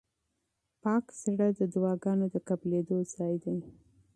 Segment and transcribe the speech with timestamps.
[0.81, 3.57] پاک زړه د دعاګانو د قبلېدو ځای دی.